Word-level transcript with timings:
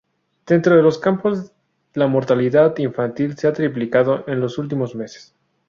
Dentro 0.47 0.75
de 0.75 0.81
los 0.81 0.97
campos, 0.97 1.51
la 1.93 2.07
mortalidad 2.07 2.75
infantil 2.79 3.37
se 3.37 3.47
ha 3.47 3.53
triplicado 3.53 4.23
en 4.27 4.39
los 4.39 4.57
últimos 4.57 4.95
meses. 4.95 5.35